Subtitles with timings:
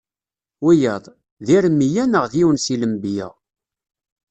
[0.65, 1.05] Wiyaḍ:
[1.45, 3.27] d Irmiya, neɣ d yiwen si lenbiya.